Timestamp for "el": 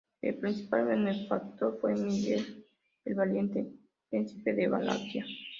0.19-0.33, 3.05-3.13